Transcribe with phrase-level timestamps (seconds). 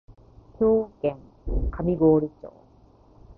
[0.55, 1.19] 兵庫県
[1.71, 2.51] 上郡町